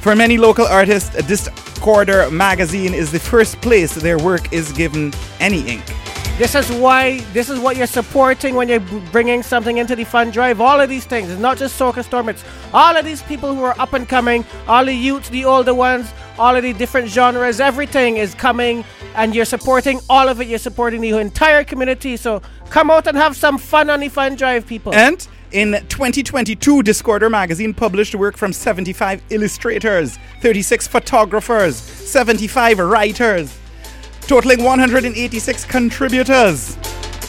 [0.00, 5.60] For many local artists, Discorder magazine is the first place their work is given any
[5.68, 5.84] ink.
[6.38, 8.78] This is why, this is what you're supporting when you're
[9.10, 10.60] bringing something into the fund drive.
[10.60, 11.30] All of these things.
[11.30, 14.44] It's not just Soca Storm, it's all of these people who are up and coming,
[14.68, 17.60] all the youths, the older ones, all of the different genres.
[17.60, 20.48] Everything is coming and you're supporting all of it.
[20.48, 22.16] You're supporting the entire community.
[22.16, 24.94] So come out and have some fun on the fund drive, people.
[24.94, 33.58] And in 2022, Discorder magazine published work from 75 illustrators, 36 photographers, 75 writers,
[34.22, 36.76] totaling 186 contributors.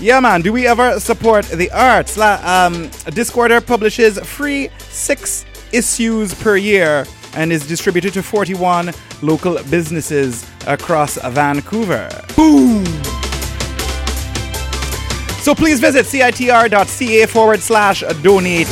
[0.01, 2.17] Yeah, man, do we ever support the arts?
[2.17, 9.61] La- um, Discorder publishes free six issues per year and is distributed to 41 local
[9.69, 12.09] businesses across Vancouver.
[12.35, 12.85] Boom!
[15.41, 18.69] So please visit citr.ca forward slash donate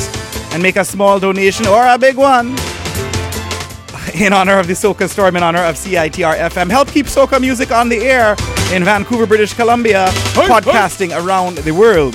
[0.52, 2.48] and make a small donation or a big one
[4.14, 6.70] in honor of the Soca Storm, in honor of CITR FM.
[6.70, 8.36] Help keep Soca music on the air
[8.72, 12.14] in Vancouver, British Columbia, podcasting around the world.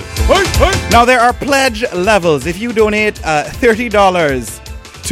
[0.91, 2.45] Now, there are pledge levels.
[2.45, 4.62] If you donate uh, $30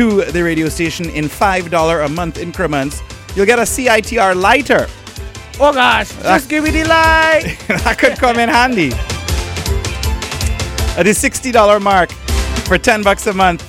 [0.02, 3.04] to the radio station in $5 a month increments,
[3.36, 4.88] you'll get a CITR lighter.
[5.60, 6.24] oh gosh, ah.
[6.24, 7.56] just give me the light.
[7.68, 8.92] that could come in handy.
[10.98, 12.12] At the $60 mark
[12.66, 13.64] for 10 bucks a month,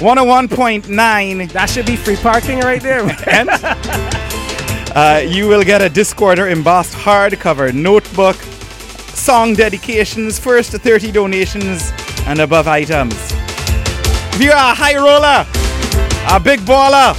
[0.00, 3.00] 101.9 That should be free parking right there.
[3.28, 3.50] and
[4.96, 8.36] uh, you will get a Discorder embossed hardcover notebook,
[9.14, 11.92] song dedications, first 30 donations,
[12.26, 13.14] and above items.
[14.34, 15.44] If you're a high roller,
[16.34, 17.14] a big baller,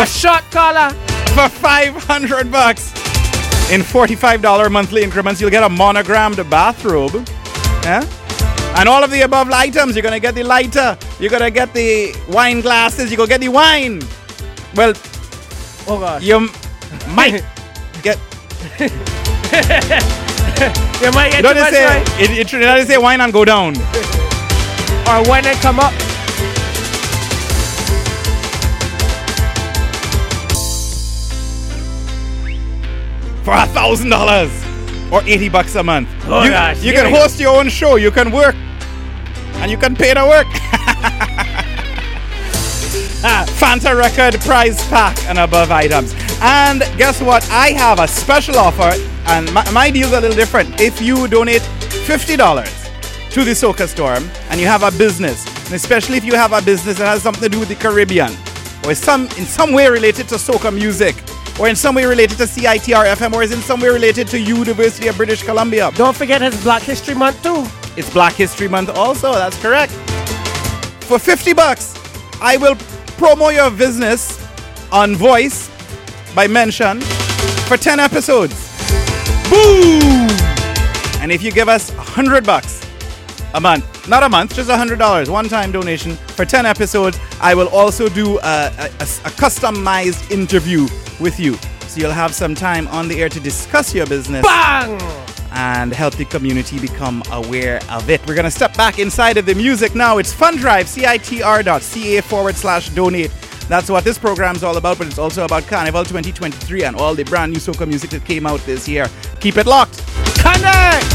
[0.00, 0.90] a shot caller.
[1.34, 2.92] for 500 bucks,
[3.72, 7.28] In $45 monthly increments, you'll get a monogrammed bathrobe.
[7.82, 8.04] Yeah?
[8.76, 12.14] And all of the above items, you're gonna get the lighter, you're gonna get the
[12.28, 14.00] wine glasses, you're gonna get the wine.
[14.74, 14.92] Well,
[15.88, 16.22] Oh gosh.
[16.22, 16.40] you
[17.08, 17.42] might
[18.02, 18.18] get.
[21.00, 22.30] You might get Don't too much say wine.
[22.30, 23.74] in, in Trinidad they say wine and go down.
[25.08, 25.94] Or when it come up.
[33.44, 34.50] for a thousand dollars
[35.10, 36.08] or 80 bucks a month.
[36.26, 37.20] Oh, you gosh, you can we go.
[37.20, 38.54] host your own show, you can work,
[39.56, 40.46] and you can pay to work.
[43.24, 43.44] Ah.
[43.58, 46.14] Fanta record prize pack and above items.
[46.40, 47.44] And guess what?
[47.50, 48.92] I have a special offer,
[49.26, 50.80] and my, my deal's a little different.
[50.80, 56.16] If you donate $50 to the Soca Storm and you have a business, and especially
[56.16, 58.30] if you have a business that has something to do with the Caribbean,
[58.86, 61.16] or some in some way related to soca music,
[61.58, 64.38] or in some way related to CITR FM, or is in some way related to
[64.38, 65.90] University of British Columbia.
[65.94, 67.64] Don't forget it's Black History Month too.
[67.96, 69.92] It's Black History Month also, that's correct.
[71.04, 71.94] For 50 bucks,
[72.40, 72.74] I will
[73.16, 74.38] promo your business
[74.92, 75.68] on voice
[76.34, 77.00] by mention
[77.66, 78.54] for 10 episodes.
[79.50, 80.28] Boom!
[81.20, 82.84] And if you give us 100 bucks
[83.54, 87.68] a month, not a month, just $100, one time donation for 10 episodes, I will
[87.68, 88.88] also do a, a- a-
[89.26, 90.86] a customized interview
[91.20, 91.54] with you.
[91.88, 95.00] So you'll have some time on the air to discuss your business Bang!
[95.52, 98.24] and help the community become aware of it.
[98.26, 100.18] We're going to step back inside of the music now.
[100.18, 103.30] It's Fundrive, CITR.ca forward slash donate.
[103.68, 107.24] That's what this program's all about, but it's also about Carnival 2023 and all the
[107.24, 109.06] brand new soca music that came out this year.
[109.40, 109.98] Keep it locked.
[110.38, 111.06] Connect!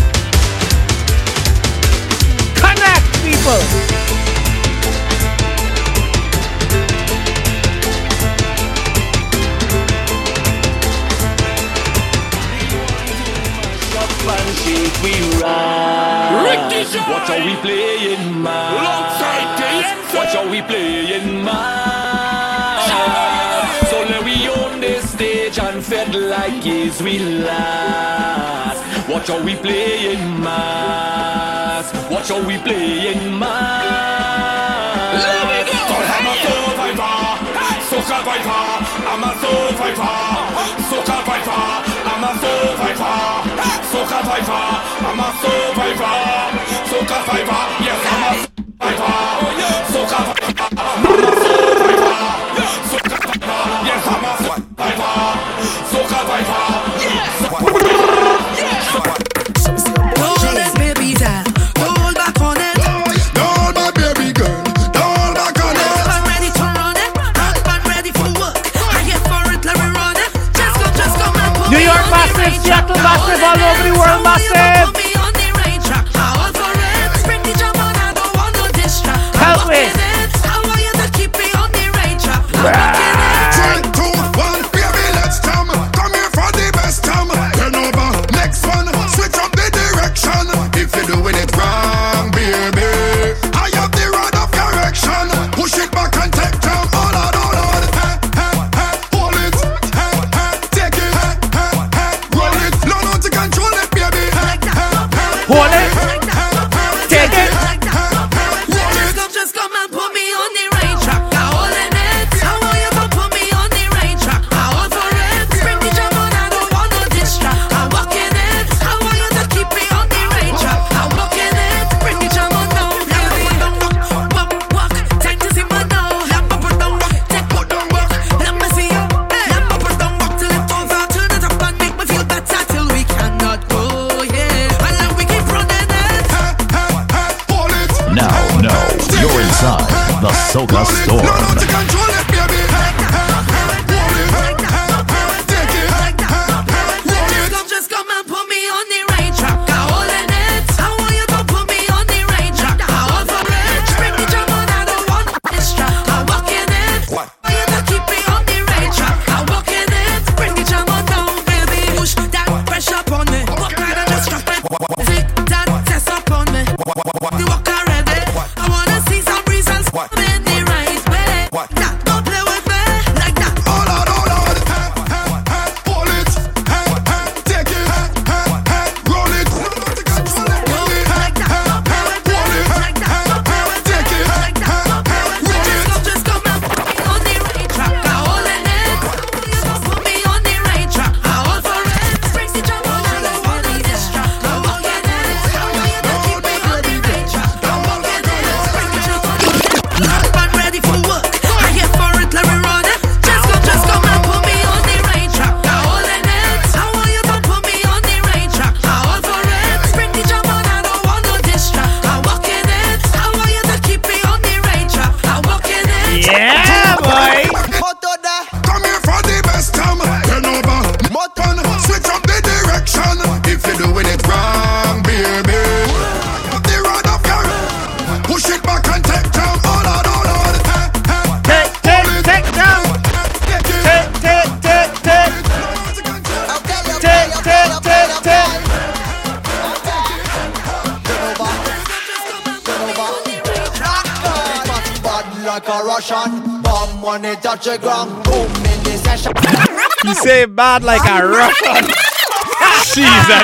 [2.56, 4.23] Connect, people!
[15.04, 17.04] Ricky Jai.
[17.12, 18.74] Watch how we playing, man.
[18.80, 20.16] Alongside KNC.
[20.16, 22.80] Watch how we playing, man.
[23.90, 29.10] So let we own this stage and fed like is we last.
[29.10, 31.84] Watch how we playing, man.
[32.10, 35.14] Watch how we playing, man.
[35.20, 35.78] Let me go.
[35.92, 37.18] Cause I'm a survivor,
[37.90, 38.93] soca viper.
[39.14, 40.18] I'm a survivor,
[40.90, 41.62] soca viper.
[42.10, 43.18] I'm a survivor,
[43.92, 44.66] soca viper.
[45.06, 46.18] I'm a survivor,
[46.90, 47.64] soca viper.
[47.86, 48.02] Yes,
[48.82, 49.83] I'm a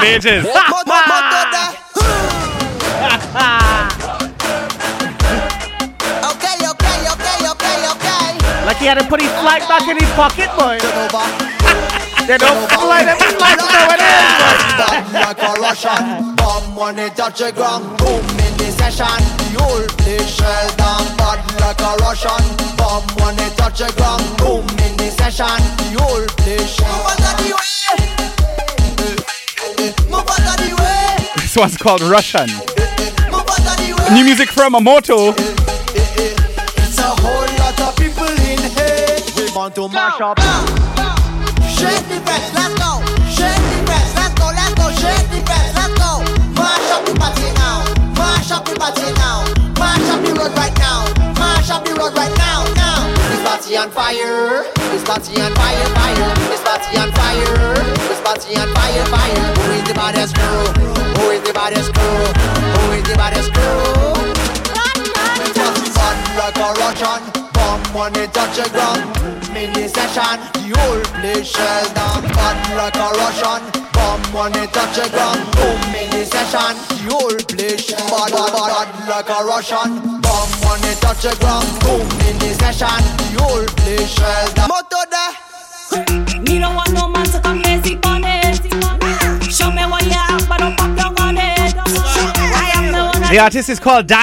[0.10, 0.46] Ages.
[6.30, 8.26] Okay, okay, okay, okay, okay.
[8.66, 10.82] Like he had to put his flag back in his pocket, boy.
[12.28, 17.52] they don't fly them flags it is, like a Russian bomb when it touch the
[17.52, 17.86] ground.
[18.00, 19.22] Boom in the session.
[19.54, 21.06] The whole place shell down.
[21.18, 22.42] Bad like a Russian
[22.78, 24.26] bomb when it touch the ground.
[24.40, 25.62] Boom in the session.
[25.78, 28.10] The whole place shell.
[28.98, 29.39] Move
[29.80, 30.10] out of the way.
[30.10, 31.42] Move out of the way.
[31.42, 32.48] This one's called Russian.
[32.48, 34.14] Move out of the way.
[34.14, 35.34] New music from Amoto.
[35.96, 39.20] It's a whole lot of people in here.
[39.38, 40.40] We want to mash up.
[41.70, 43.00] Shake the press, let's go.
[43.32, 44.92] Shake the press, let's go, let's go.
[45.00, 46.24] Shake the press, let's go.
[46.60, 47.88] Mash up the party now.
[48.20, 49.48] Mash up the party now.
[49.80, 51.08] Mash up the road right now.
[51.40, 53.08] Mash up the road right now, now.
[53.30, 54.66] This party on fire.
[54.92, 56.36] This party on fire, fire.
[56.52, 57.99] This party on fire.
[58.30, 59.42] Party on fire, fire.
[59.58, 60.38] Who is the baddest?
[60.38, 61.90] Who is the baddest?
[61.98, 63.50] Who is the baddest
[66.38, 67.22] like a Russian
[67.58, 69.02] bomb when it touch the ground.
[69.50, 72.22] Mini session, the whole place shell down.
[72.78, 73.66] Like a Russian
[73.98, 74.22] bomb
[74.78, 75.42] touch the ground.
[75.90, 80.86] Mini session, the whole place shell bad, bad, bad, bad like a Russian bomb when
[80.86, 81.66] it touch the ground.
[81.82, 83.02] Boom, mini session,
[83.34, 84.70] the whole place shell down.
[84.70, 85.50] Motto there.
[86.46, 87.62] Me don't want no man to come
[93.34, 93.40] you.
[93.40, 94.18] artist is called you.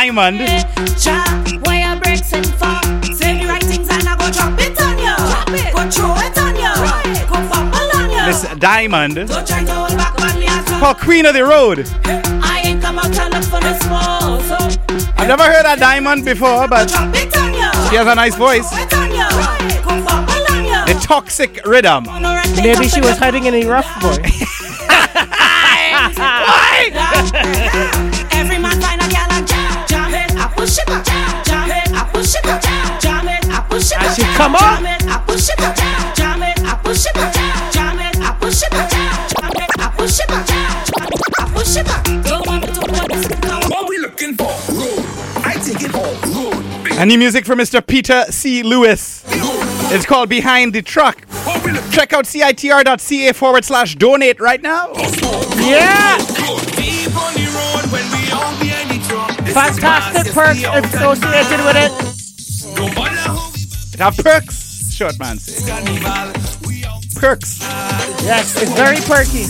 [8.27, 9.15] This Diamond.
[9.15, 11.87] Don't try to hold back on me as Called Queen of the Road.
[12.05, 14.41] I ain't come out to look for the small.
[14.41, 14.57] So
[15.17, 17.71] I've never heard of Diamond before, but drop it on you.
[17.89, 18.69] she has a nice voice.
[18.73, 19.29] It on you.
[19.83, 20.85] Go fumble on you.
[20.93, 22.05] The toxic rhythm.
[22.57, 24.17] Maybe she was hiding in a rough, boy.
[26.19, 27.66] Every
[34.37, 34.61] come up.
[34.61, 38.37] jam it, I push it, jam, jam it, I push it, jam, jam it, I
[38.39, 38.91] push it, jam,
[39.33, 40.85] jam it, I push it, jam,
[41.39, 41.87] I push it.
[42.25, 44.53] Don't want to what What we looking for?
[44.73, 45.05] Road.
[45.45, 46.15] I take it all.
[46.35, 46.65] Road.
[46.93, 47.85] And new music from Mr.
[47.85, 48.63] Peter C.
[48.63, 49.25] Lewis.
[49.89, 51.27] It's called Behind the Truck.
[51.93, 54.89] Check out citr.ca forward slash donate right now.
[54.89, 56.19] Oh, oh, oh, yeah!
[56.77, 59.37] Deep on the road when we all behind the truck.
[59.39, 62.06] This is Fantastic perks associated with it.
[63.97, 65.67] It have perks, short man say.
[65.67, 67.01] carnival.
[67.15, 67.61] Perks.
[68.21, 69.49] Yes, it's very perky.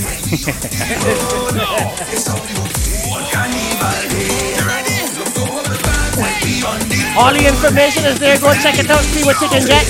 [7.19, 8.39] All the information is there.
[8.39, 9.85] Go check it out, see what you can get.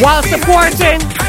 [0.00, 1.27] While supporting.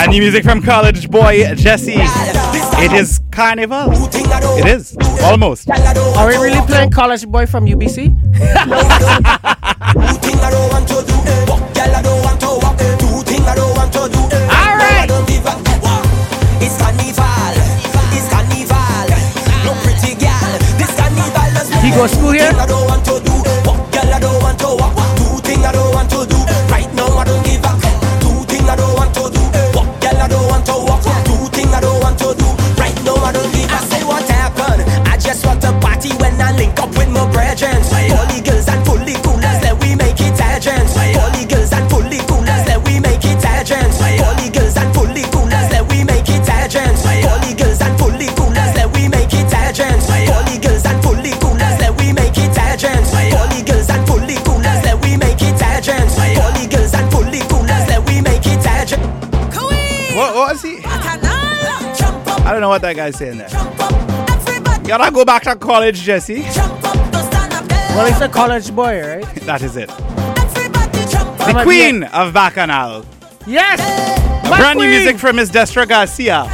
[0.00, 1.92] And new music from college boy Jesse.
[1.96, 3.92] It is carnival.
[3.92, 4.96] It is.
[5.22, 5.68] Almost.
[5.70, 8.08] Are we really playing College Boy from UBC?
[21.30, 22.79] Carnival does He go school here?
[62.70, 63.48] what that guy's saying there.
[64.82, 66.42] You gotta go back to college, Jesse.
[66.42, 69.34] Well, he's a college boy, right?
[69.42, 69.88] that is it.
[69.88, 73.04] The queen of Bacchanal.
[73.46, 73.80] Yes!
[74.46, 74.90] Brand queen.
[74.90, 76.46] new music from Miss Destra Garcia.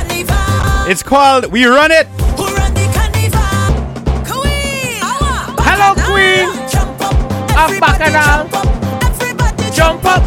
[0.89, 2.07] It's called We Run It.
[5.69, 6.49] Hello, Queen
[7.59, 8.49] of Bacchanal.
[9.75, 10.26] Jump up.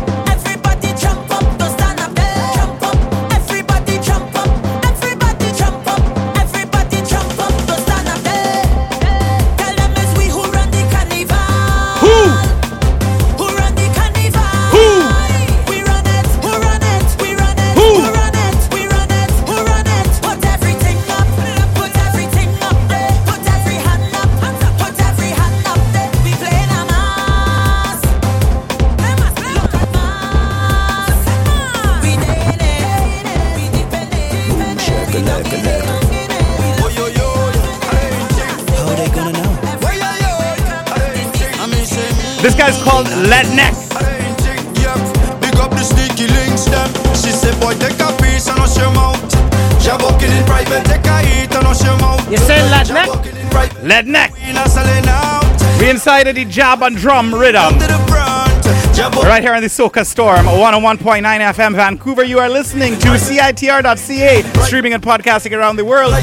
[56.00, 57.74] Inside of the Jab and Drum Rhythm.
[57.74, 58.96] To the front.
[58.96, 62.24] Jab Right here on the Soca Storm, 101.9 FM Vancouver.
[62.24, 66.14] You are listening to CITR.ca, streaming and podcasting around the world.
[66.14, 66.18] Oh,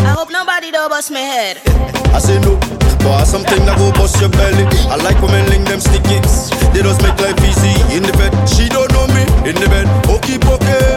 [0.00, 1.60] I hope nobody don't bust my head.
[2.14, 2.56] I say no,
[3.04, 4.64] but something that go bust your belly.
[4.88, 6.24] I like women link them sticky.
[6.72, 8.32] They just make life easy in the bed.
[8.48, 9.84] She don't know me in the bed.
[10.08, 10.88] Oh, okay, okay.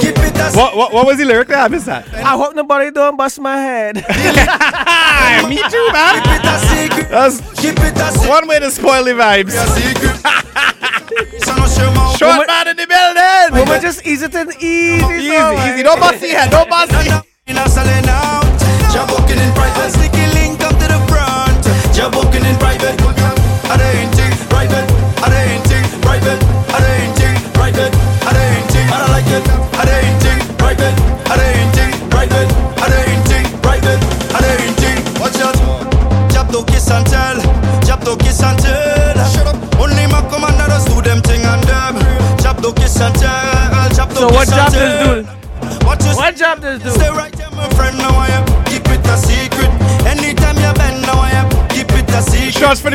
[0.00, 1.58] Keep it What, what, what was the lyric there?
[1.58, 2.08] I missed that.
[2.14, 3.96] I hope nobody don't bust my head.
[5.48, 6.22] Me too, man.
[6.22, 7.08] keep it a secret.
[7.10, 8.28] That's Keep it a secret.
[8.28, 9.54] one way to spoil the vibes.
[9.54, 10.16] A secret.
[11.44, 12.16] So no shame out.
[12.18, 13.58] Short man in the building.
[13.58, 15.02] Woman, just ease it in easy.
[15.02, 15.74] Easy, so, man.
[15.74, 15.82] easy.
[15.82, 16.50] Don't bust the head.
[16.50, 17.24] Don't bust the head.
[17.46, 18.44] In a selling out.
[18.92, 19.90] Jab walking in private.
[19.90, 21.58] Sneaky link up to the front.
[21.94, 22.99] Jab walking in private.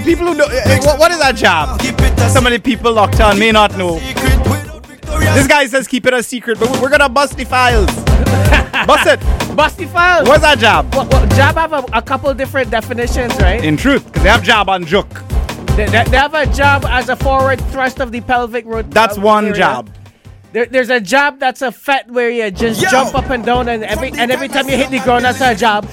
[0.06, 0.46] People who know.
[0.46, 1.82] eh, What, what is that job?
[1.82, 3.98] So it a Some of the people locked on may not know.
[4.00, 4.38] secret.
[4.48, 7.88] Without Victoria, This guy says keep it a secret, but we're gonna bust the files.
[8.88, 9.56] bust it.
[9.56, 10.28] Bust the files.
[10.28, 10.94] What's that job?
[10.96, 13.64] What, what, job have a, a couple different definitions, right?
[13.64, 15.10] In truth, because they have job on joke.
[15.76, 18.92] They, they, they have a job as a forward thrust of the pelvic root.
[18.92, 19.58] That's one area.
[19.58, 19.90] job.
[20.54, 22.90] There, there's a job that's a fet where you just Yo!
[22.90, 25.54] jump up and down, and every and every time you hit the ground, that's a
[25.56, 25.86] job.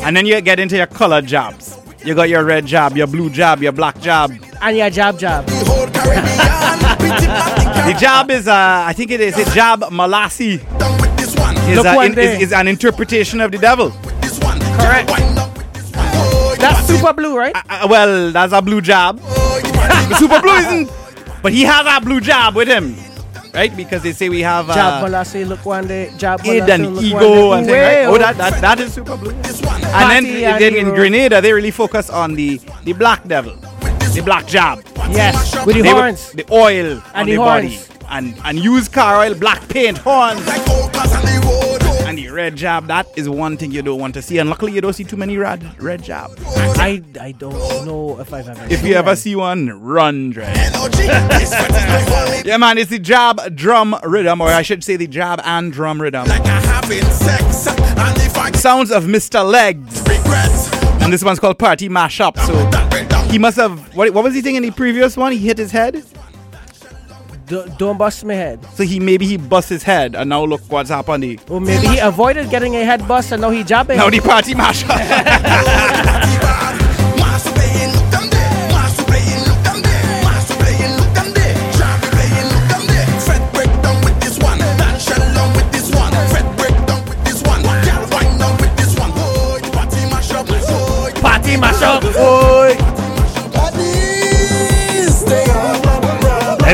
[0.00, 1.76] And then you get into your color jobs.
[2.04, 4.32] You got your red job, your blue job, your black job.
[4.60, 5.46] And your job, job.
[5.46, 6.98] the whole Caribbean.
[6.98, 11.34] Pretty The job is, uh, I think it is, a jab Molassie Down with this
[11.36, 11.56] one.
[11.58, 12.36] is, Look uh, one in- day.
[12.36, 13.90] is, is an interpretation of the devil.
[13.90, 15.10] Correct.
[15.10, 16.58] Wind up with this one.
[16.58, 17.54] That's super blue, right?
[17.68, 19.20] Uh, well, that's a blue job.
[20.18, 20.90] Super Blue isn't,
[21.42, 22.94] but he has a blue job with him,
[23.54, 23.74] right?
[23.76, 26.10] Because they say we have Jab uh, Molassie, look one day.
[26.16, 28.04] Jab id Molassie, and look ego and day.
[28.06, 28.12] right?
[28.14, 29.30] Oh, that, that that is Super Blue.
[29.32, 30.88] And then, and then in.
[30.94, 33.54] Grenada, they really focus on the the black devil,
[34.14, 34.80] the black job.
[35.10, 36.32] Yes, with the They would- horns.
[36.32, 37.78] the oil on And the, the body,
[38.08, 40.62] and and used car oil, black paint, horns, Like
[42.18, 42.28] old cars on the road.
[42.28, 42.86] And the red job.
[42.88, 45.16] That is one thing you don't want to see, and luckily you don't see too
[45.16, 46.30] many red red job.
[46.46, 47.52] I, I don't
[47.86, 48.64] know if I've ever.
[48.72, 49.16] If seen you ever one.
[49.16, 50.44] see one, run, Dre.
[50.46, 51.06] Energy.
[51.06, 52.42] This sweat is my holy.
[52.48, 56.00] Yeah, man, it's the jab drum rhythm, or I should say the jab and drum
[56.00, 56.26] rhythm.
[56.26, 57.66] Like sex.
[57.68, 59.44] And Sounds of Mr.
[59.48, 60.72] Legs, regrets.
[61.02, 62.38] and this one's called Party Mashup.
[62.40, 63.28] So That way down.
[63.30, 63.94] he must have.
[63.96, 65.32] What, what was he thing in the previous one?
[65.32, 66.02] He hit his head.
[67.52, 68.64] Do, don't bust my head.
[68.72, 71.38] So he maybe he bust his head, and now look what's happening.
[71.50, 73.98] Or maybe he avoided getting a head bust and now he jabbing.
[73.98, 74.88] Now the party mashup.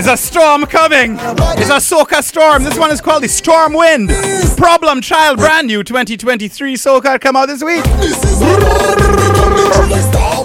[0.09, 1.16] a storm coming.
[1.16, 2.64] There's a soca storm.
[2.64, 4.11] This one is called the Storm Wind.
[4.56, 7.84] Problem Child, brand new 2023 soca come out this week.
[8.00, 8.61] This is a
[10.00, 10.44] Star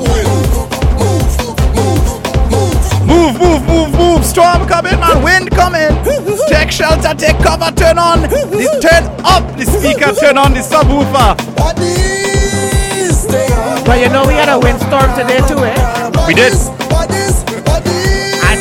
[3.08, 4.26] Move, move, move, move.
[4.26, 5.24] Storm coming, man.
[5.24, 5.96] Wind coming.
[6.50, 8.24] Take shelter, take cover, turn on.
[8.24, 11.38] The, turn up the speaker, turn on the subwoofer.
[13.86, 16.28] But you know we had a windstorm today too, eh?
[16.28, 16.83] We did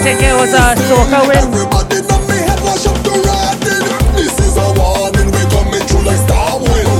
[0.03, 1.30] take it was a soca.
[1.30, 3.22] Everybody know me head wash up the.
[4.18, 6.90] This is a warning, we coming through like storm wind.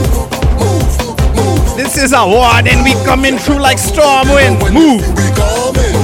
[0.62, 0.94] Move,
[1.34, 1.76] move.
[1.76, 4.59] This is a warning, we coming through like storm wind.
[4.72, 5.94] Move, we coming.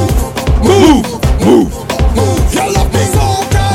[0.66, 1.06] Move,
[1.46, 1.70] move,
[2.18, 2.40] move.
[2.50, 3.66] You love soca.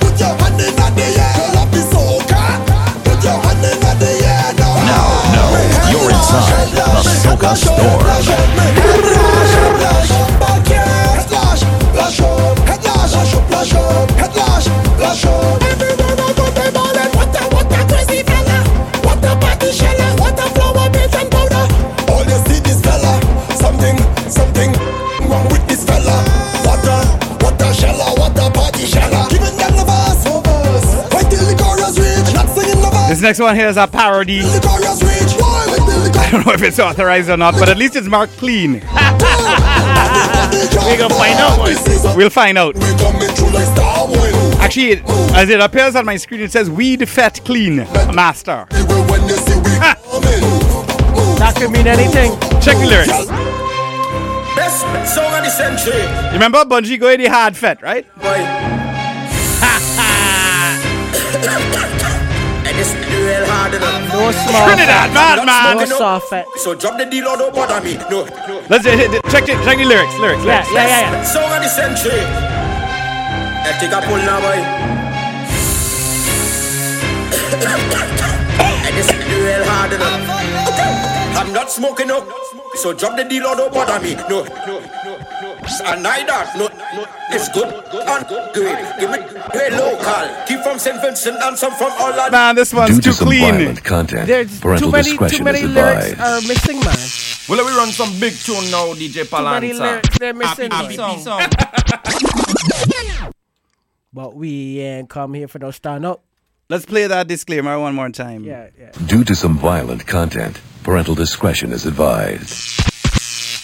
[0.00, 1.32] Put your in the air.
[1.36, 2.42] You love soca.
[3.04, 3.68] Put your in
[4.00, 4.48] the air.
[4.56, 4.80] Now,
[5.36, 6.20] now, you're the
[7.20, 9.51] soca store.
[33.32, 34.40] Next one here is a parody.
[34.40, 35.38] till the chorus reach.
[35.40, 37.96] Boy, wait till the I don't know if it's authorized or not, but at least
[37.96, 38.74] it's marked clean.
[38.74, 38.80] We're
[40.98, 41.74] gonna find out, boy.
[42.14, 42.74] We'll find out.
[42.74, 44.60] We coming through like star wind.
[44.60, 45.02] Actually, it,
[45.32, 47.76] as it appears on my screen, it says weed fet clean,
[48.12, 48.66] master.
[48.70, 50.44] When you see we coming.
[51.38, 52.38] That could mean anything.
[52.60, 53.28] Check the lyrics.
[54.54, 56.02] Best song of the century.
[56.02, 58.04] You remember Bunji Garlin the hard fet, right?
[58.16, 58.81] Boy.
[62.72, 64.08] And it's real hard enough.
[64.08, 65.36] No small Trinidad, fat.
[65.36, 65.88] man, man.
[65.88, 66.46] No soft fat.
[66.56, 67.96] So drop the deal or don't bother me.
[68.08, 68.62] No, no.
[68.68, 68.98] Let's check
[69.48, 69.62] it.
[69.64, 70.14] Check the lyrics.
[70.18, 70.42] Lyrics.
[70.44, 70.72] Yeah, lyrics.
[70.72, 71.22] yeah, yeah, yeah.
[71.24, 72.24] Song of the century.
[73.64, 74.56] I take a pull now, boy.
[78.88, 81.36] and it's real hard enough.
[81.36, 82.26] I'm not smoking up.
[82.76, 84.14] So drop the deal or don't bother me.
[84.28, 84.80] No, no,
[85.62, 85.90] no, no.
[85.92, 86.58] And neither.
[86.58, 87.06] No, no.
[87.30, 89.00] It's good and great.
[89.00, 89.18] Give me
[89.52, 90.44] hey, local.
[90.46, 91.00] Keep from St.
[91.00, 92.30] Vincent and some from all that.
[92.32, 93.40] Man, this one's Due too to some clean.
[93.54, 96.96] violent content, There's parental too many, too many is lyrics are missing, man.
[97.48, 100.70] Well, we run some big tune now, DJ Too many lyrics they're missing.
[100.70, 101.18] Happy man.
[101.20, 101.42] song.
[104.14, 106.22] But we ain't come here for no stand up.
[106.68, 108.44] Let's play that disclaimer one more time.
[108.44, 108.90] Yeah, yeah.
[109.06, 112.91] Due to some violent content, parental discretion is advised.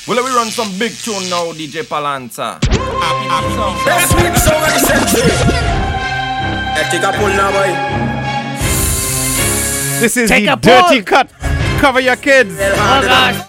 [0.09, 2.59] Well, we run some big tune now, DJ Palanza.
[2.65, 3.77] Happy, happy song.
[3.85, 5.33] Best sweet song of the century.
[6.73, 7.71] I take a pull now, boy.
[10.01, 11.05] This is Take the a dirty pull.
[11.05, 11.31] cut.
[11.81, 12.55] Cover your kids.
[12.59, 13.45] Oh gosh.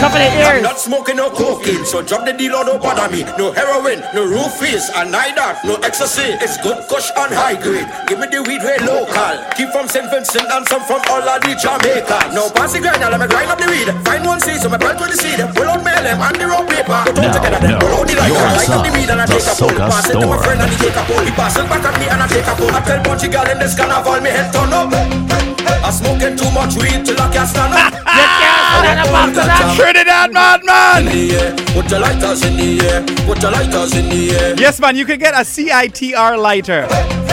[0.00, 3.22] Cover the I'm not smoking no cocaine, so drop the deal or don't bother me.
[3.38, 6.34] No heroin, no roofies, and neither, no ecstasy.
[6.42, 7.86] It's good kush and high grade.
[8.06, 9.34] Give me the weed way local.
[9.56, 10.10] Keep from St.
[10.10, 12.34] Vincent and some from all of the Jamaica.
[12.34, 13.88] No pass the grind, let me grind up the weed.
[14.04, 15.38] Find one seed, so me plant with the seed.
[15.54, 17.00] Pull out mail them and the raw paper.
[17.06, 18.34] Put all Now, together, then pull out the lighter.
[18.34, 19.70] you're Light up the weed and I the take a pull.
[19.70, 21.22] Soca Pass it to my friend and he take a pull.
[21.24, 22.72] He pass it back at me and I take a pull.
[22.74, 24.90] I tell Bunji girl in this carnival, me head turn up.
[24.92, 28.42] I smoking too much weed till I can't stand up.
[28.66, 29.76] You can't stand up after that.
[29.76, 31.66] Trinidad, in madman.
[31.74, 33.02] Put your lighters in the air.
[33.26, 34.54] Put your lighters in the air.
[34.58, 36.86] Yes, man, you can get a CITR lighter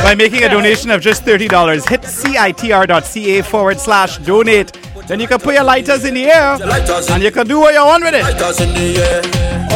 [0.04, 1.88] by making a donation of just $30.
[1.90, 4.78] Hit CITR.ca forward slash donate.
[5.08, 7.46] Then you can put your lighters in the air Your lighters in and you can
[7.46, 8.24] do what you want with it.
[8.24, 9.22] lighters in the air.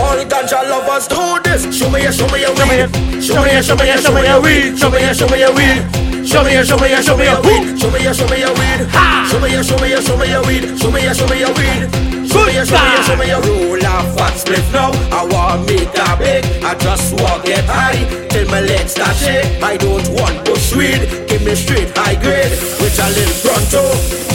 [0.01, 1.77] All ganja lovers do this.
[1.77, 3.23] Show me your, show me your Show me weed.
[3.23, 4.79] show me your- show me your- show me your weed.
[4.79, 6.06] Show me your, show me your weed.
[6.27, 7.79] Show me your, show me your, show me your weed.
[7.79, 8.91] Show me your, show me your weed.
[9.31, 10.77] Show me your, show me your, show me your weed.
[10.77, 12.27] Show me your, show me your weed.
[12.27, 14.91] Show me your, show me your, show me your roll a fat split now.
[15.09, 16.43] I want make a big.
[16.65, 19.63] I just want get high till my legs start shake.
[19.63, 21.26] I don't want bush weed.
[21.37, 22.49] Give me straight high grade
[22.81, 23.85] with a little pronto.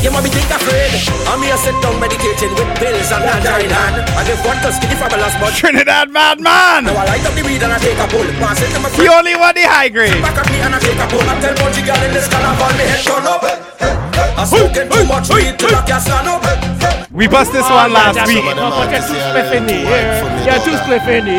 [0.06, 0.94] You might be think afraid.
[1.26, 4.06] I'm here sit down medicating with pills and ganja in hand.
[4.06, 6.86] And if one to skinny fabulous but Trinidad, madman.
[6.86, 8.22] now I light up the weed and I take a pull.
[8.38, 9.18] Pass it to my He friend.
[9.18, 10.14] only want the high grade.
[10.22, 11.26] Back at me and I take a pull.
[11.26, 13.42] I tell Bunji girl in this carnival me head turn up.
[14.38, 16.46] I'm smoking too much weed till I can't stand up.
[17.10, 18.46] We bust this one last week.
[18.46, 20.22] Put your two spliff in the air.
[20.46, 21.34] Yeah, two spliff in the